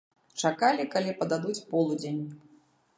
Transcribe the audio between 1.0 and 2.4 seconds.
пададуць полудзень.